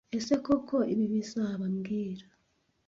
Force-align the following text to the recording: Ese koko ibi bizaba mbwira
Ese 0.17 0.33
koko 0.45 0.77
ibi 0.93 1.05
bizaba 1.13 1.65
mbwira 1.75 2.25